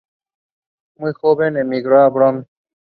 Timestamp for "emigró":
1.57-2.03